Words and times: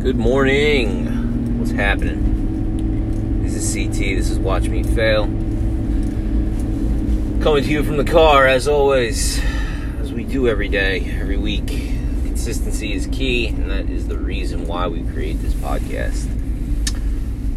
Good 0.00 0.16
morning. 0.16 1.58
What's 1.58 1.72
happening? 1.72 3.42
This 3.42 3.56
is 3.56 3.74
CT. 3.74 3.98
This 3.98 4.30
is 4.30 4.38
Watch 4.38 4.68
Me 4.68 4.84
Fail. 4.84 5.24
Coming 7.42 7.64
to 7.64 7.68
you 7.68 7.82
from 7.82 7.96
the 7.96 8.04
car, 8.04 8.46
as 8.46 8.68
always, 8.68 9.40
as 10.00 10.12
we 10.12 10.22
do 10.22 10.46
every 10.46 10.68
day, 10.68 11.00
every 11.20 11.36
week. 11.36 11.66
Consistency 11.66 12.92
is 12.92 13.08
key, 13.08 13.48
and 13.48 13.68
that 13.72 13.90
is 13.90 14.06
the 14.06 14.16
reason 14.16 14.68
why 14.68 14.86
we 14.86 15.02
create 15.02 15.42
this 15.42 15.54
podcast. 15.54 16.28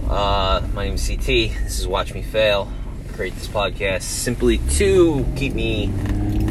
Uh, 0.10 0.66
my 0.74 0.86
name 0.86 0.96
is 0.96 1.08
CT. 1.08 1.26
This 1.26 1.80
is 1.80 1.88
Watch 1.88 2.16
Me 2.16 2.24
Fail. 2.24 2.74
I 3.08 3.14
create 3.14 3.36
this 3.36 3.48
podcast 3.48 4.02
simply 4.02 4.58
to 4.78 5.28
keep 5.36 5.54
me 5.54 5.92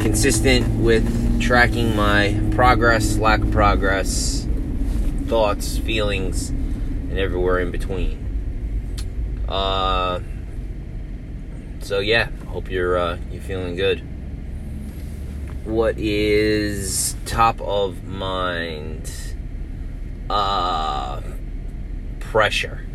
consistent 0.01 0.67
with 0.81 1.41
tracking 1.41 1.97
my 1.97 2.39
progress, 2.51 3.17
lack 3.17 3.41
of 3.41 3.51
progress, 3.51 4.47
thoughts, 5.31 5.77
feelings, 5.77 6.49
and 6.49 7.17
everywhere 7.17 7.61
in 7.61 7.71
between. 7.71 9.45
Uh, 9.47 10.19
so 11.79 11.99
yeah, 11.99 12.29
hope 12.47 12.69
you're 12.69 12.97
uh, 12.97 13.17
you're 13.31 13.41
feeling 13.41 13.77
good. 13.77 13.99
What 15.63 15.97
is 15.97 17.15
top 17.25 17.61
of 17.61 18.03
mind? 18.03 19.09
Uh, 20.29 21.21
pressure. 22.19 22.85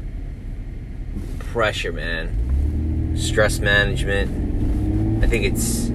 Pressure, 1.38 1.92
man. 1.92 3.14
Stress 3.16 3.60
management. 3.60 5.24
I 5.24 5.26
think 5.26 5.46
it's 5.46 5.86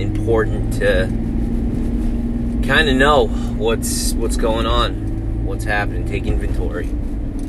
important 0.00 0.72
to 0.78 1.08
kind 2.66 2.88
of 2.88 2.96
know 2.96 3.26
what's 3.26 4.14
what's 4.14 4.38
going 4.38 4.64
on 4.64 5.09
what's 5.50 5.64
happening, 5.64 6.06
take 6.06 6.26
inventory. 6.26 6.86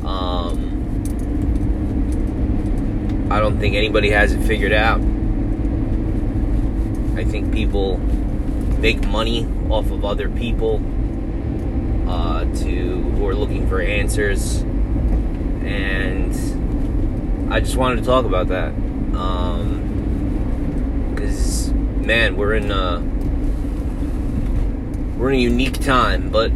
Um, 0.04 0.80
I 3.30 3.38
don't 3.38 3.60
think 3.60 3.76
anybody 3.76 4.10
has 4.10 4.32
it 4.32 4.42
figured 4.44 4.72
out. 4.72 5.00
I 7.16 7.22
think 7.22 7.52
people 7.52 7.98
make 8.80 9.06
money 9.06 9.46
off 9.70 9.92
of 9.92 10.04
other 10.04 10.28
people 10.28 10.82
uh, 12.08 12.44
to 12.44 12.66
who 12.66 13.24
are 13.28 13.36
looking 13.36 13.68
for 13.68 13.80
answers, 13.80 14.62
and 15.62 16.34
I 17.52 17.60
just 17.60 17.76
wanted 17.76 18.00
to 18.00 18.04
talk 18.04 18.24
about 18.24 18.48
that 18.48 18.74
because 21.14 21.68
um, 21.70 22.04
man, 22.04 22.36
we're 22.36 22.54
in 22.54 22.72
a 22.72 23.00
we're 25.16 25.30
in 25.30 25.38
a 25.38 25.42
unique 25.42 25.78
time, 25.78 26.30
but 26.30 26.50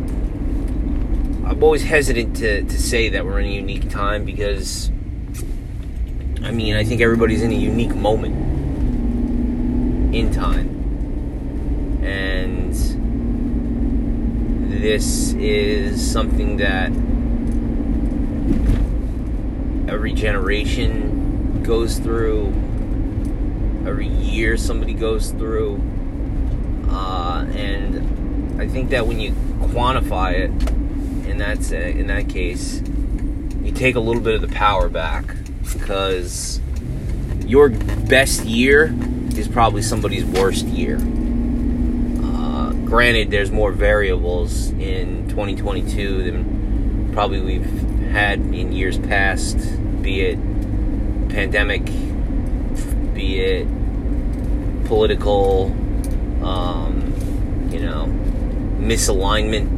I'm 1.46 1.62
always 1.62 1.84
hesitant 1.84 2.36
to, 2.38 2.64
to 2.64 2.82
say 2.82 3.08
that 3.10 3.24
we're 3.24 3.38
in 3.38 3.46
a 3.46 3.52
unique 3.52 3.88
time 3.88 4.24
because, 4.24 4.90
I 6.42 6.50
mean, 6.50 6.74
I 6.74 6.82
think 6.82 7.00
everybody's 7.00 7.40
in 7.40 7.52
a 7.52 7.56
unique 7.56 7.94
moment 7.94 8.34
in 10.12 10.32
time. 10.32 12.02
And 12.02 12.74
this 14.82 15.34
is 15.34 16.04
something 16.04 16.56
that 16.56 16.90
every 19.88 20.14
generation 20.14 21.62
goes 21.62 22.00
through, 22.00 22.48
every 23.86 24.08
year 24.08 24.56
somebody 24.56 24.94
goes 24.94 25.30
through. 25.30 25.80
Uh, 26.88 27.46
and 27.54 28.60
I 28.60 28.66
think 28.66 28.90
that 28.90 29.06
when 29.06 29.20
you 29.20 29.30
quantify 29.60 30.32
it, 30.32 30.85
in 31.36 31.40
that 31.40 31.72
in 31.72 32.06
that 32.06 32.28
case, 32.30 32.80
you 33.62 33.70
take 33.72 33.94
a 33.94 34.00
little 34.00 34.22
bit 34.22 34.34
of 34.34 34.40
the 34.40 34.48
power 34.48 34.88
back 34.88 35.24
because 35.72 36.60
your 37.44 37.68
best 37.68 38.44
year 38.44 38.94
is 39.36 39.46
probably 39.46 39.82
somebody's 39.82 40.24
worst 40.24 40.64
year. 40.66 40.96
Uh, 40.96 42.72
granted, 42.86 43.30
there's 43.30 43.50
more 43.50 43.70
variables 43.70 44.70
in 44.70 45.28
2022 45.28 46.22
than 46.22 47.10
probably 47.12 47.40
we've 47.40 48.10
had 48.10 48.38
in 48.38 48.72
years 48.72 48.98
past, 48.98 49.58
be 50.00 50.22
it 50.22 50.38
pandemic, 51.28 51.84
be 53.14 53.40
it 53.40 53.68
political, 54.86 55.66
um, 56.42 57.12
you 57.70 57.80
know, 57.80 58.06
misalignment 58.80 59.76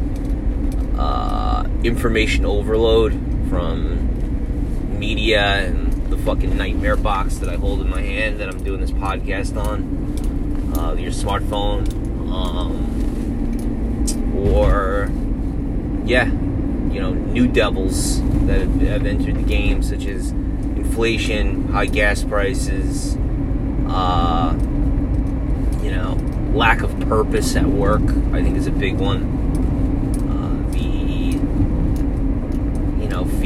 uh, 0.98 1.47
information 1.84 2.44
overload 2.44 3.12
from 3.48 4.98
media 4.98 5.40
and 5.40 5.92
the 6.10 6.16
fucking 6.18 6.56
nightmare 6.56 6.96
box 6.96 7.38
that 7.38 7.48
I 7.48 7.56
hold 7.56 7.80
in 7.80 7.88
my 7.88 8.02
hand 8.02 8.40
that 8.40 8.48
I'm 8.48 8.62
doing 8.64 8.80
this 8.80 8.90
podcast 8.90 9.56
on, 9.56 10.76
uh, 10.76 10.94
your 10.94 11.12
smartphone, 11.12 11.88
um, 12.32 12.86
or 14.36 15.10
yeah, 16.04 16.26
you 16.26 17.00
know, 17.00 17.12
new 17.12 17.46
devils 17.46 18.20
that 18.46 18.60
have, 18.60 18.80
have 18.80 19.06
entered 19.06 19.36
the 19.36 19.42
game, 19.42 19.82
such 19.82 20.06
as 20.06 20.30
inflation, 20.30 21.68
high 21.68 21.86
gas 21.86 22.24
prices, 22.24 23.16
uh, 23.88 24.54
you 25.82 25.90
know, 25.90 26.18
lack 26.54 26.82
of 26.82 26.98
purpose 27.00 27.54
at 27.56 27.66
work. 27.66 28.02
I 28.32 28.42
think 28.42 28.56
is 28.56 28.66
a 28.66 28.72
big 28.72 28.96
one. 28.98 29.47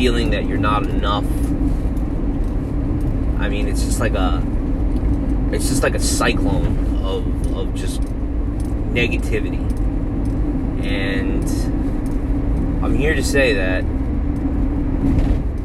Feeling 0.02 0.30
that 0.30 0.46
you're 0.46 0.58
not 0.58 0.82
enough. 0.82 1.24
I 3.40 3.48
mean, 3.48 3.68
it's 3.68 3.84
just 3.84 4.00
like 4.00 4.14
a 4.14 4.42
it's 5.52 5.68
just 5.68 5.84
like 5.84 5.94
a 5.94 6.00
cyclone 6.00 7.04
of 7.04 7.24
of 7.56 7.72
just 7.76 8.00
negativity. 8.90 9.62
And 10.84 11.44
I'm 12.84 12.96
here 12.96 13.14
to 13.14 13.22
say 13.22 13.52
that 13.52 13.84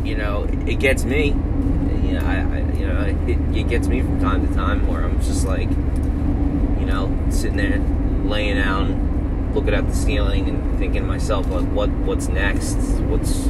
you 0.05 0.15
know, 0.15 0.43
it 0.67 0.79
gets 0.79 1.03
me. 1.03 1.29
You 1.29 2.13
know, 2.13 2.23
I, 2.23 2.35
I 2.35 2.59
you 2.77 2.85
know, 2.85 3.01
it, 3.01 3.57
it 3.57 3.67
gets 3.67 3.87
me 3.87 4.01
from 4.01 4.19
time 4.21 4.47
to 4.47 4.53
time 4.53 4.85
where 4.85 5.03
I'm 5.03 5.19
just 5.19 5.47
like, 5.47 5.71
you 5.71 6.85
know, 6.85 7.11
sitting 7.31 7.57
there 7.57 7.79
laying 8.23 8.57
down, 8.57 9.51
looking 9.55 9.73
at 9.73 9.87
the 9.87 9.95
ceiling 9.95 10.47
and 10.47 10.77
thinking 10.77 11.01
to 11.01 11.07
myself 11.07 11.47
like 11.47 11.65
what 11.69 11.89
what's 11.89 12.27
next? 12.27 12.75
What's 13.09 13.49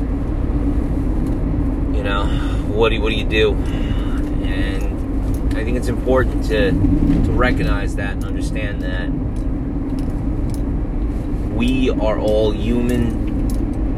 you 1.96 2.04
know, 2.04 2.26
what 2.68 2.90
do 2.90 3.02
what 3.02 3.10
do 3.10 3.16
you 3.16 3.26
do? 3.26 3.54
And 4.44 5.58
I 5.58 5.64
think 5.64 5.78
it's 5.78 5.88
important 5.88 6.46
to 6.46 6.72
to 6.72 7.32
recognize 7.32 7.96
that 7.96 8.14
and 8.14 8.26
understand 8.26 8.82
that 8.82 9.10
we 11.56 11.90
are 11.90 12.20
all 12.20 12.52
human 12.52 13.28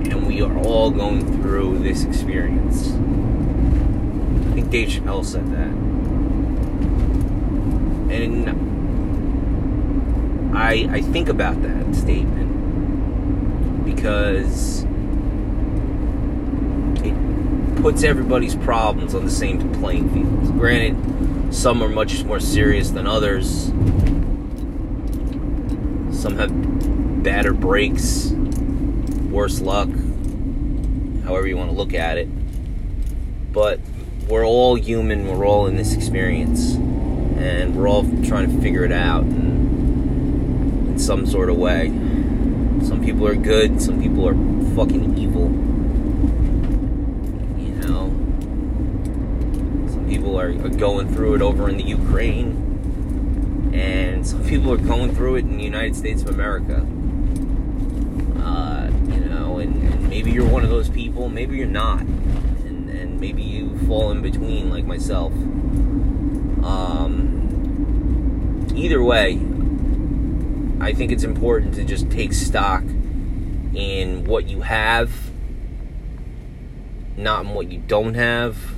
and 0.09 0.25
we 0.25 0.41
are 0.41 0.57
all 0.59 0.91
going 0.91 1.41
through 1.41 1.79
this 1.79 2.03
experience. 2.05 2.91
I 4.47 4.53
think 4.53 4.69
Dave 4.69 4.87
Chappelle 4.87 5.25
said 5.25 5.45
that. 5.51 5.73
And 8.15 8.49
I 10.57 10.87
I 10.89 11.01
think 11.01 11.27
about 11.29 11.61
that 11.61 11.95
statement 11.95 12.49
because 13.85 14.85
puts 17.81 18.03
everybody's 18.03 18.55
problems 18.55 19.15
on 19.15 19.25
the 19.25 19.31
same 19.31 19.71
playing 19.73 20.09
field. 20.13 20.59
Granted, 20.59 21.53
some 21.53 21.81
are 21.81 21.87
much 21.87 22.23
more 22.23 22.39
serious 22.39 22.91
than 22.91 23.07
others. 23.07 23.67
Some 26.11 26.37
have 26.37 27.23
badder 27.23 27.53
breaks, 27.53 28.31
worse 29.29 29.61
luck, 29.61 29.89
however 31.23 31.47
you 31.47 31.55
want 31.55 31.69
to 31.69 31.75
look 31.75 31.93
at 31.93 32.17
it. 32.17 32.27
But 33.53 33.79
we're 34.27 34.45
all 34.45 34.75
human, 34.75 35.27
we're 35.27 35.45
all 35.45 35.65
in 35.67 35.77
this 35.77 35.93
experience, 35.93 36.75
and 36.75 37.75
we're 37.75 37.87
all 37.87 38.03
trying 38.25 38.53
to 38.53 38.61
figure 38.61 38.83
it 38.83 38.91
out 38.91 39.23
in, 39.23 40.87
in 40.89 40.99
some 40.99 41.25
sort 41.25 41.49
of 41.49 41.57
way. 41.57 41.87
Some 42.83 43.01
people 43.03 43.25
are 43.25 43.35
good, 43.35 43.81
some 43.81 44.01
people 44.01 44.27
are 44.27 44.35
fucking 44.75 45.17
evil 45.17 45.49
people 50.09 50.39
are, 50.39 50.47
are 50.47 50.48
going 50.67 51.13
through 51.13 51.35
it 51.35 51.41
over 51.41 51.69
in 51.69 51.77
the 51.77 51.83
Ukraine, 51.83 53.71
and 53.73 54.27
some 54.27 54.45
people 54.45 54.73
are 54.73 54.77
going 54.77 55.15
through 55.15 55.35
it 55.35 55.45
in 55.45 55.57
the 55.57 55.63
United 55.63 55.95
States 55.95 56.21
of 56.21 56.29
America. 56.29 56.85
Uh, 58.37 58.89
you 59.07 59.19
know, 59.21 59.59
and, 59.59 59.81
and, 59.81 60.09
maybe 60.09 60.31
you're 60.31 60.49
one 60.49 60.63
of 60.63 60.69
those 60.69 60.89
people, 60.89 61.29
maybe 61.29 61.55
you're 61.55 61.67
not, 61.67 62.01
and, 62.01 62.89
and 62.89 63.21
maybe 63.21 63.41
you 63.41 63.77
fall 63.87 64.11
in 64.11 64.21
between 64.21 64.69
like 64.69 64.85
myself. 64.85 65.31
Um, 66.63 68.67
either 68.75 69.01
way, 69.01 69.39
I 70.81 70.93
think 70.93 71.11
it's 71.11 71.23
important 71.23 71.75
to 71.75 71.85
just 71.85 72.09
take 72.09 72.33
stock 72.33 72.83
in 73.73 74.25
what 74.25 74.49
you 74.49 74.61
have 74.61 75.29
not 77.19 77.45
in 77.45 77.53
what 77.53 77.71
you 77.71 77.79
don't 77.79 78.15
have, 78.15 78.75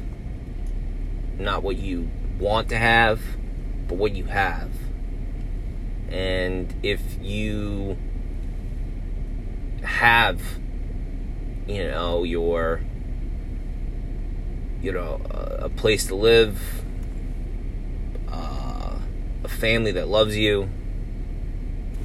not 1.42 1.64
what 1.64 1.78
you 1.78 2.10
want 2.40 2.70
to 2.70 2.78
have, 2.78 3.22
but 3.88 3.98
what 3.98 4.16
you 4.16 4.26
have. 4.26 4.70
And 6.10 6.74
if 6.84 7.02
you 7.22 7.98
have, 9.84 10.42
you 11.68 11.88
know, 11.88 12.24
your, 12.24 12.82
you 14.82 14.92
know, 14.92 15.22
a, 15.30 15.70
place 15.70 16.08
to 16.08 16.16
live, 16.16 16.84
uh, 18.28 18.96
a 19.44 19.48
family 19.48 19.92
that 19.94 20.08
loves 20.08 20.36
you, 20.36 20.70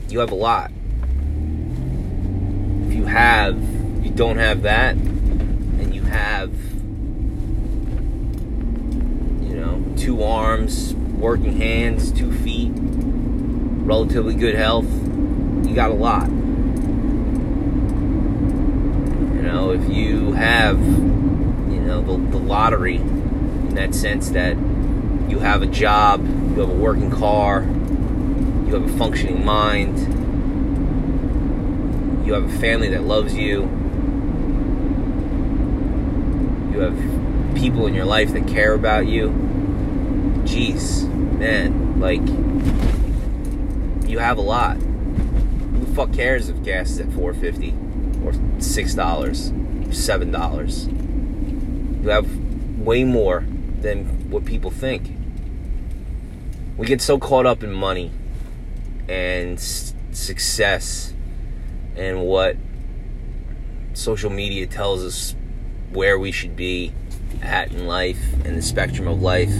you 0.08 0.20
have 0.20 0.30
a 0.30 0.36
lot. 0.36 0.70
If 2.86 2.94
you 2.94 3.06
have, 3.06 3.56
you 4.04 4.10
don't 4.10 4.38
have 4.38 4.62
that, 4.62 4.94
and 4.94 5.94
you 5.94 6.02
have, 6.02 6.52
you 9.42 9.56
know, 9.56 9.82
two 9.96 10.22
arms, 10.22 10.94
working 10.94 11.56
hands, 11.56 12.12
two 12.12 12.30
feet, 12.30 12.72
relatively 12.74 14.34
good 14.34 14.54
health, 14.54 14.86
you 15.66 15.74
got 15.74 15.90
a 15.90 15.94
lot. 15.94 16.28
You 19.34 19.42
know, 19.42 19.70
if 19.72 19.88
you 19.88 20.32
have, 20.32 20.78
you 20.80 21.80
know, 21.80 22.02
the, 22.02 22.16
the 22.30 22.38
lottery 22.38 22.96
in 22.96 23.74
that 23.74 23.94
sense 23.94 24.30
that 24.30 24.56
you 25.28 25.38
have 25.40 25.62
a 25.62 25.66
job, 25.66 26.24
you 26.24 26.60
have 26.60 26.70
a 26.70 26.74
working 26.74 27.10
car, 27.10 27.62
you 27.62 28.74
have 28.74 28.84
a 28.84 28.98
functioning 28.98 29.44
mind, 29.44 29.98
you 32.26 32.32
have 32.32 32.44
a 32.44 32.58
family 32.58 32.88
that 32.88 33.04
loves 33.04 33.34
you, 33.34 33.62
you 36.72 36.80
have 36.80 36.96
people 37.56 37.86
in 37.86 37.94
your 37.94 38.04
life 38.04 38.32
that 38.32 38.46
care 38.46 38.74
about 38.74 39.06
you. 39.06 39.55
Jeez, 40.46 41.08
man, 41.38 42.00
like 42.00 42.20
you 44.08 44.18
have 44.18 44.38
a 44.38 44.42
lot. 44.42 44.76
Who 44.76 45.80
the 45.84 45.94
fuck 45.94 46.12
cares 46.12 46.48
if 46.48 46.62
gas 46.62 46.90
is 46.90 47.00
at 47.00 47.12
four 47.12 47.34
fifty 47.34 47.74
or 48.24 48.32
six 48.60 48.94
dollars, 48.94 49.52
seven 49.90 50.30
dollars? 50.30 50.86
You 50.86 52.08
have 52.10 52.28
way 52.78 53.04
more 53.04 53.44
than 53.80 54.30
what 54.30 54.44
people 54.44 54.70
think. 54.70 55.10
We 56.76 56.86
get 56.86 57.00
so 57.00 57.18
caught 57.18 57.46
up 57.46 57.62
in 57.62 57.72
money 57.72 58.12
and 59.08 59.58
s- 59.58 59.94
success 60.12 61.12
and 61.96 62.22
what 62.22 62.56
social 63.94 64.30
media 64.30 64.66
tells 64.66 65.02
us 65.02 65.34
where 65.90 66.18
we 66.18 66.30
should 66.30 66.54
be 66.54 66.92
at 67.42 67.72
in 67.72 67.86
life 67.86 68.18
and 68.44 68.56
the 68.56 68.62
spectrum 68.62 69.08
of 69.08 69.22
life 69.22 69.52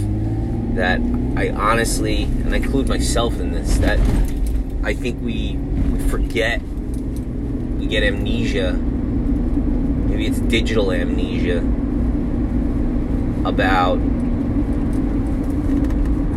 that 0.77 1.01
I 1.35 1.49
honestly, 1.49 2.23
and 2.23 2.53
I 2.53 2.57
include 2.57 2.87
myself 2.87 3.39
in 3.39 3.51
this, 3.51 3.77
that 3.79 3.99
I 4.83 4.93
think 4.93 5.21
we, 5.21 5.57
forget, 6.09 6.61
we 6.61 7.87
get 7.87 8.03
amnesia. 8.03 8.73
Maybe 8.73 10.27
it's 10.27 10.39
digital 10.39 10.91
amnesia 10.91 11.57
about 13.47 13.97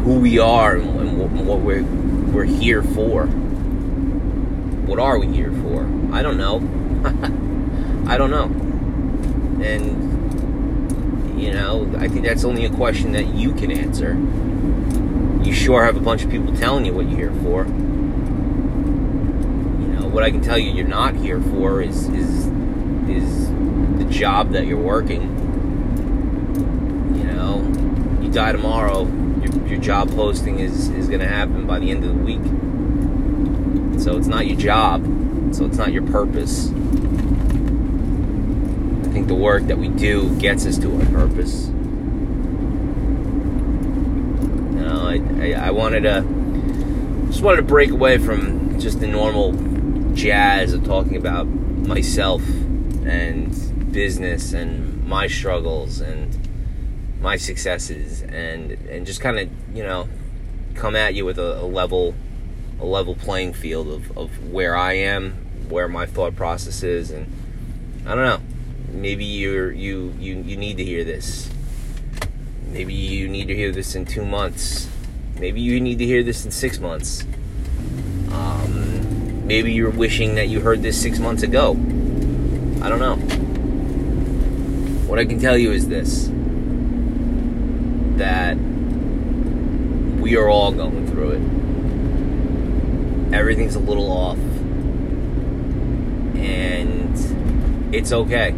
who 0.04 0.20
we 0.20 0.38
are 0.38 0.76
and 0.76 1.46
what 1.46 1.60
we're 1.60 1.84
we're 2.32 2.44
here 2.44 2.82
for. 2.82 3.26
What 4.86 4.98
are 4.98 5.18
we 5.18 5.26
here 5.26 5.52
for? 5.52 5.84
I 6.12 6.22
don't 6.22 6.38
know. 6.38 6.58
I 8.08 8.16
don't 8.16 8.30
know. 8.30 8.44
And 9.64 10.09
you 11.40 11.52
know, 11.52 11.90
I 11.96 12.06
think 12.08 12.26
that's 12.26 12.44
only 12.44 12.66
a 12.66 12.70
question 12.70 13.12
that 13.12 13.34
you 13.34 13.52
can 13.54 13.70
answer. 13.72 14.12
You 15.42 15.54
sure 15.54 15.84
have 15.84 15.96
a 15.96 16.00
bunch 16.00 16.22
of 16.22 16.30
people 16.30 16.54
telling 16.54 16.84
you 16.84 16.92
what 16.92 17.08
you're 17.08 17.18
here 17.18 17.42
for 17.42 17.64
You 19.80 19.86
know, 19.88 20.06
what 20.08 20.22
I 20.22 20.30
can 20.30 20.42
tell 20.42 20.58
you 20.58 20.70
you're 20.70 20.86
not 20.86 21.16
here 21.16 21.40
for 21.40 21.80
is 21.80 22.08
is 22.08 22.46
is 23.08 23.48
the 23.98 24.06
job 24.10 24.50
that 24.50 24.66
you're 24.66 24.76
working. 24.76 25.22
You 27.16 27.24
know, 27.24 28.20
you 28.20 28.30
die 28.30 28.52
tomorrow, 28.52 29.06
your, 29.42 29.66
your 29.66 29.80
job 29.80 30.10
posting 30.10 30.58
is 30.58 30.88
is 30.90 31.08
going 31.08 31.20
to 31.20 31.28
happen 31.28 31.66
by 31.66 31.78
the 31.78 31.90
end 31.90 32.04
of 32.04 32.10
the 32.14 32.22
week. 32.22 32.42
So 34.00 34.18
it's 34.18 34.28
not 34.28 34.46
your 34.46 34.58
job. 34.58 35.04
So 35.54 35.64
it's 35.64 35.78
not 35.78 35.90
your 35.92 36.06
purpose. 36.06 36.70
I 39.10 39.12
think 39.12 39.26
the 39.26 39.34
work 39.34 39.64
that 39.64 39.76
we 39.76 39.88
do 39.88 40.38
gets 40.38 40.64
us 40.66 40.78
to 40.78 40.94
our 40.94 41.04
purpose. 41.06 41.68
I, 45.10 45.16
I, 45.40 45.52
I 45.66 45.70
wanted 45.72 46.02
to 46.02 46.24
just 47.26 47.42
wanted 47.42 47.56
to 47.56 47.62
break 47.64 47.90
away 47.90 48.18
from 48.18 48.78
just 48.78 49.00
the 49.00 49.08
normal 49.08 49.52
jazz 50.14 50.72
of 50.72 50.84
talking 50.84 51.16
about 51.16 51.48
myself 51.48 52.40
and 53.04 53.92
business 53.92 54.52
and 54.52 55.04
my 55.08 55.26
struggles 55.26 56.00
and 56.00 56.38
my 57.20 57.36
successes 57.36 58.22
and 58.22 58.70
and 58.88 59.06
just 59.06 59.20
kind 59.20 59.40
of 59.40 59.50
you 59.74 59.82
know 59.82 60.08
come 60.76 60.94
at 60.94 61.14
you 61.14 61.24
with 61.24 61.40
a, 61.40 61.60
a, 61.60 61.66
level 61.66 62.14
a 62.78 62.84
level 62.84 63.16
playing 63.16 63.52
field 63.52 63.88
of, 63.88 64.16
of 64.16 64.52
where 64.52 64.76
I 64.76 64.92
am 64.92 65.32
where 65.68 65.88
my 65.88 66.06
thought 66.06 66.36
process 66.36 66.84
is 66.84 67.10
and 67.10 67.26
I 68.06 68.14
don't 68.14 68.24
know 68.24 68.59
maybe 69.00 69.24
you're 69.24 69.72
you 69.72 70.14
you 70.18 70.36
you 70.42 70.56
need 70.56 70.76
to 70.76 70.84
hear 70.84 71.04
this 71.04 71.50
maybe 72.68 72.92
you 72.92 73.28
need 73.28 73.48
to 73.48 73.54
hear 73.54 73.72
this 73.72 73.94
in 73.94 74.04
two 74.04 74.24
months 74.24 74.88
maybe 75.38 75.60
you 75.60 75.80
need 75.80 75.98
to 75.98 76.06
hear 76.06 76.22
this 76.22 76.44
in 76.44 76.50
six 76.50 76.78
months 76.78 77.24
um, 78.30 79.00
Maybe 79.50 79.72
you're 79.72 79.90
wishing 79.90 80.36
that 80.36 80.46
you 80.46 80.60
heard 80.60 80.80
this 80.80 81.02
six 81.02 81.18
months 81.18 81.42
ago. 81.42 81.72
I 82.80 82.88
don't 82.88 83.00
know. 83.00 83.16
What 85.08 85.18
I 85.18 85.24
can 85.24 85.40
tell 85.40 85.58
you 85.58 85.72
is 85.72 85.88
this 85.88 86.30
that 88.16 88.56
we 90.20 90.36
are 90.36 90.48
all 90.48 90.70
going 90.70 91.04
through 91.10 91.30
it. 91.32 91.42
Everything's 93.34 93.74
a 93.74 93.80
little 93.80 94.08
off. 94.08 94.38
And 96.38 97.92
it's 97.92 98.12
okay. 98.12 98.54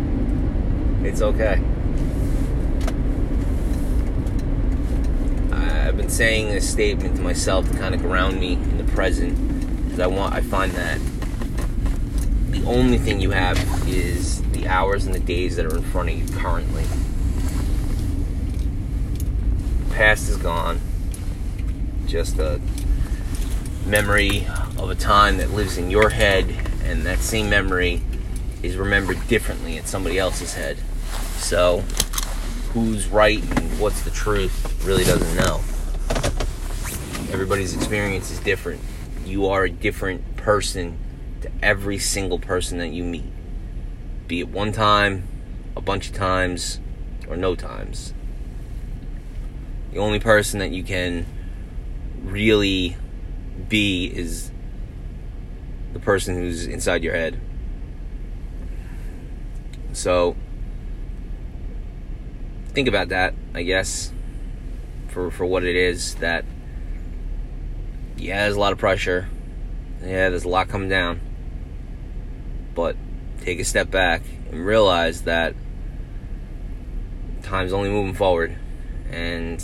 It's 1.05 1.21
okay. 1.21 1.61
I've 5.53 5.97
been 5.97 6.09
saying 6.09 6.49
this 6.49 6.71
statement 6.71 7.17
to 7.17 7.23
myself 7.23 7.71
to 7.71 7.77
kind 7.77 7.95
of 7.95 8.01
ground 8.01 8.41
me 8.41 8.55
in 8.55 8.79
the 8.79 8.85
present 8.93 9.37
because 9.85 10.01
I 10.01 10.07
want 10.07 10.33
I 10.35 10.41
find 10.41 10.73
that 10.73 10.99
the 12.51 12.65
only 12.65 12.99
thing 12.99 13.21
you 13.21 13.31
have 13.33 13.59
is 13.89 14.41
the 14.53 14.69
hours 14.69 15.05
and 15.05 15.15
the 15.15 15.21
days 15.21 15.57
that 15.57 15.67
are 15.67 15.77
in 15.77 15.83
front 15.83 16.09
of 16.11 16.17
you 16.17 16.27
currently. 16.39 16.85
The 19.89 19.95
past 19.95 20.29
is 20.29 20.37
gone. 20.37 20.81
Just 22.07 22.39
a 22.39 22.61
memory 23.87 24.47
of 24.79 24.89
a 24.89 24.95
time 24.95 25.39
that 25.39 25.51
lives 25.51 25.77
in 25.77 25.91
your 25.91 26.11
head, 26.11 26.55
and 26.85 27.03
that 27.05 27.19
same 27.19 27.51
memory 27.51 28.01
is 28.63 28.77
remembered 28.77 29.27
differently 29.29 29.77
in 29.77 29.85
somebody 29.85 30.19
else's 30.19 30.55
head. 30.55 30.79
So, 31.43 31.81
who's 32.73 33.09
right 33.09 33.43
and 33.43 33.79
what's 33.79 34.03
the 34.03 34.11
truth 34.11 34.85
really 34.85 35.05
doesn't 35.05 35.37
know. 35.37 35.61
Everybody's 37.33 37.75
experience 37.75 38.31
is 38.31 38.41
different 38.41 38.81
you 39.25 39.47
are 39.47 39.65
a 39.65 39.71
different 39.71 40.37
person 40.37 40.99
to 41.41 41.51
every 41.63 41.99
single 41.99 42.39
person 42.39 42.79
that 42.79 42.89
you 42.89 43.05
meet. 43.05 43.31
Be 44.27 44.41
it 44.41 44.49
one 44.49 44.73
time, 44.73 45.27
a 45.77 45.81
bunch 45.81 46.09
of 46.09 46.15
times, 46.15 46.81
or 47.29 47.37
no 47.37 47.55
times. 47.55 48.15
The 49.93 49.99
only 49.99 50.21
person 50.21 50.59
that 50.61 50.71
you 50.71 50.83
can 50.83 51.27
really 52.23 52.97
be 53.69 54.07
is 54.07 54.51
the 55.93 55.99
person 55.99 56.37
who's 56.37 56.67
inside 56.67 57.03
your 57.03 57.15
head. 57.15 57.39
So, 59.93 60.37
think 62.73 62.89
about 62.89 63.09
that, 63.09 63.35
I 63.55 63.63
guess, 63.63 64.13
for, 65.09 65.31
for 65.31 65.45
what 65.45 65.65
it 65.65 65.77
is 65.77 66.15
that 66.17 66.45
yeah, 68.17 68.45
there's 68.45 68.57
a 68.57 68.61
lot 68.61 68.73
of 68.73 68.79
pressure. 68.79 69.29
Yeah, 70.01 70.31
there's 70.31 70.45
a 70.45 70.49
lot 70.49 70.69
coming 70.69 70.89
down. 70.89 71.21
But 72.75 72.97
take 73.41 73.59
a 73.59 73.65
step 73.65 73.91
back 73.91 74.23
and 74.51 74.65
realize 74.65 75.23
that 75.23 75.55
time's 77.43 77.73
only 77.73 77.91
moving 77.91 78.15
forward 78.15 78.57
and 79.11 79.59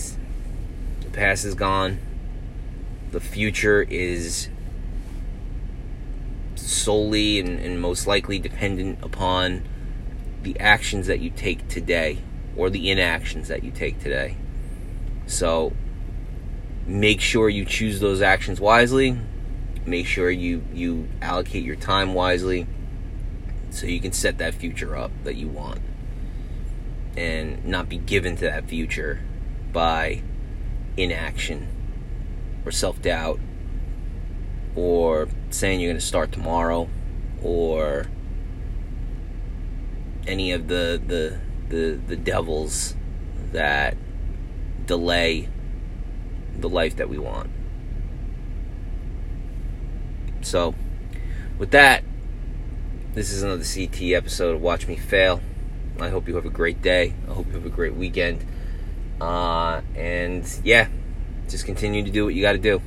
the 1.01 1.11
past 1.11 1.45
is 1.45 1.55
gone. 1.55 1.99
The 3.13 3.21
future 3.21 3.83
is 3.83 4.49
solely 6.57 7.39
and, 7.39 7.61
and 7.61 7.81
most 7.81 8.07
likely 8.07 8.39
dependent 8.39 8.99
upon 9.03 9.63
the 10.43 10.59
actions 10.59 11.07
that 11.07 11.21
you 11.21 11.31
take 11.31 11.69
today 11.69 12.19
or 12.59 12.69
the 12.69 12.91
inactions 12.91 13.49
that 13.49 13.63
you 13.63 13.71
take 13.71 14.01
today. 14.01 14.37
So 15.27 15.73
make 16.87 17.21
sure 17.21 17.49
you 17.49 17.65
choose 17.65 18.01
those 18.01 18.21
actions 18.21 18.61
wisely. 18.61 19.17
Make 19.87 20.07
sure 20.07 20.31
you 20.31 20.65
you 20.75 21.09
allocate 21.23 21.65
your 21.65 21.77
time 21.77 22.13
wisely 22.13 22.67
so 23.71 23.87
you 23.87 24.01
can 24.01 24.13
set 24.13 24.39
that 24.39 24.55
future 24.55 24.97
up 24.97 25.13
that 25.25 25.37
you 25.37 25.49
want 25.49 25.81
and 27.17 27.65
not 27.65 27.89
be 27.89 27.97
given 27.97 28.37
to 28.37 28.45
that 28.45 28.67
future 28.67 29.21
by 29.73 30.23
inaction 30.97 31.69
or 32.65 32.73
self-doubt 32.73 33.39
or 34.75 35.29
saying 35.51 35.81
you're 35.81 35.91
going 35.91 36.01
to 36.01 36.05
start 36.05 36.33
tomorrow 36.33 36.89
or 37.43 38.07
any 40.27 40.53
of 40.53 40.69
the 40.69 41.01
the 41.07 41.39
the, 41.69 42.01
the 42.07 42.17
devils 42.17 42.95
that 43.53 43.97
delay 44.87 45.49
the 46.57 46.69
life 46.69 46.97
that 46.97 47.09
we 47.09 47.19
want. 47.19 47.51
So, 50.41 50.75
with 51.59 51.71
that, 51.73 52.05
this 53.15 53.33
is 53.33 53.43
another 53.43 53.65
CT 53.65 54.13
episode 54.15 54.55
of 54.55 54.63
Watch 54.63 54.87
Me 54.87 54.97
Fail. 54.97 55.41
I 56.01 56.09
hope 56.09 56.29
you 56.29 56.37
have 56.37 56.47
a 56.47 56.51
great 56.51 56.81
day. 56.81 57.15
I 57.29 57.33
hope 57.33 57.47
you 57.49 57.53
have 57.55 57.67
a 57.67 57.71
great 57.71 57.95
weekend. 57.95 58.45
Uh, 59.21 59.81
and 59.97 60.49
yeah, 60.63 60.89
just 61.49 61.65
continue 61.65 62.05
to 62.05 62.11
do 62.11 62.25
what 62.25 62.35
you 62.35 62.43
got 62.43 62.53
to 62.53 62.59
do. 62.59 62.81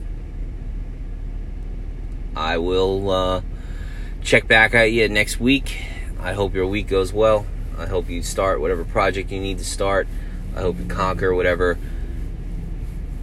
I 2.35 2.57
will 2.57 3.11
uh, 3.11 3.41
check 4.21 4.47
back 4.47 4.73
at 4.73 4.91
you 4.91 5.09
next 5.09 5.39
week. 5.39 5.83
I 6.19 6.33
hope 6.33 6.53
your 6.53 6.67
week 6.67 6.87
goes 6.87 7.11
well. 7.11 7.45
I 7.77 7.87
hope 7.87 8.09
you 8.09 8.21
start 8.23 8.61
whatever 8.61 8.83
project 8.83 9.31
you 9.31 9.39
need 9.39 9.57
to 9.57 9.65
start. 9.65 10.07
I 10.55 10.61
hope 10.61 10.77
you 10.79 10.85
conquer 10.85 11.33
whatever 11.33 11.77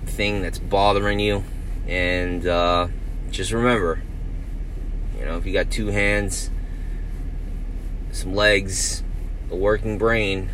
thing 0.06 0.42
that's 0.42 0.58
bothering 0.58 1.20
you. 1.20 1.44
And 1.86 2.46
uh, 2.46 2.88
just 3.30 3.52
remember, 3.52 4.02
you 5.18 5.24
know, 5.24 5.36
if 5.36 5.46
you 5.46 5.52
got 5.52 5.70
two 5.70 5.88
hands, 5.88 6.50
some 8.12 8.34
legs, 8.34 9.02
a 9.50 9.56
working 9.56 9.98
brain, 9.98 10.50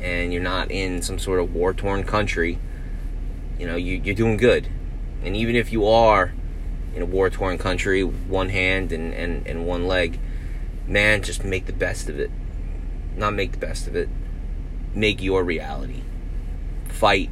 and 0.00 0.32
you're 0.32 0.42
not 0.42 0.70
in 0.70 1.02
some 1.02 1.18
sort 1.18 1.40
of 1.40 1.54
war 1.54 1.72
torn 1.72 2.04
country, 2.04 2.58
you 3.58 3.66
know, 3.66 3.76
you, 3.76 3.94
you're 4.04 4.14
doing 4.14 4.36
good. 4.36 4.68
And 5.24 5.34
even 5.34 5.56
if 5.56 5.72
you 5.72 5.86
are 5.86 6.32
in 6.94 7.02
a 7.02 7.06
war 7.06 7.30
torn 7.30 7.58
country 7.58 8.02
one 8.02 8.50
hand 8.50 8.92
and, 8.92 9.12
and, 9.14 9.46
and 9.46 9.66
one 9.66 9.86
leg, 9.86 10.18
man, 10.86 11.22
just 11.22 11.44
make 11.44 11.66
the 11.66 11.72
best 11.72 12.08
of 12.08 12.18
it. 12.18 12.30
Not 13.16 13.34
make 13.34 13.52
the 13.52 13.58
best 13.58 13.86
of 13.86 13.96
it, 13.96 14.08
make 14.94 15.22
your 15.22 15.42
reality. 15.42 16.02
Fight, 16.88 17.30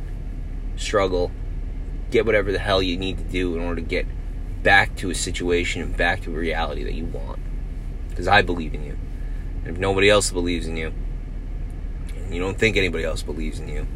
struggle, 0.76 1.31
get 2.11 2.26
whatever 2.26 2.53
the 2.53 2.59
hell 2.59 2.83
you 2.83 2.97
need 2.97 3.19
to 3.19 3.25
do 3.25 3.55
in 3.55 3.61
order 3.61 3.81
to 3.81 3.87
get 3.87 4.07
back 4.62 4.97
to 4.97 5.11
a 5.11 5.14
situation 5.14 5.83
and 5.83 5.97
back 5.97 6.23
to 6.23 6.31
a 6.35 6.38
reality 6.38 6.83
that 6.85 6.95
you 6.95 7.05
want. 7.05 7.38
Because 8.09 8.29
I 8.29 8.43
believe 8.43 8.75
in 8.75 8.85
you. 8.85 8.97
And 9.64 9.75
if 9.75 9.79
nobody 9.79 10.09
else 10.09 10.31
believes 10.31 10.67
in 10.67 10.76
you, 10.76 10.93
and 12.17 12.35
you 12.35 12.41
don't 12.41 12.59
think 12.59 12.76
anybody 12.76 13.05
else 13.05 13.23
believes 13.23 13.61
in 13.61 13.69
you, 13.69 13.87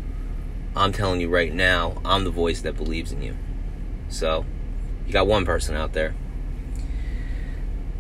I'm 0.77 0.93
telling 0.93 1.21
you 1.21 1.29
right 1.29 1.53
now, 1.53 2.01
I'm 2.05 2.25
the 2.25 2.31
voice 2.31 2.61
that 2.63 2.77
believes 2.77 3.13
in 3.13 3.23
you. 3.23 3.37
So, 4.09 4.45
you 5.07 5.13
got 5.13 5.27
one 5.27 5.45
person 5.45 5.75
out 5.75 5.93
there. 5.93 6.15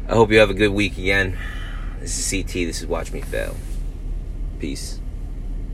I 0.06 0.14
hope 0.14 0.30
you 0.30 0.38
have 0.38 0.50
a 0.50 0.54
good 0.54 0.72
week 0.72 0.96
again. 0.96 1.38
This 2.00 2.18
is 2.18 2.30
CT. 2.30 2.52
This 2.52 2.80
is 2.80 2.86
Watch 2.86 3.12
Me 3.12 3.20
Fail. 3.20 3.56
Peace. 4.58 4.98